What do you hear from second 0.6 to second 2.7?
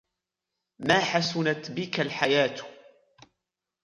مَا حَسُنَتْ بِك الْحَيَاةُ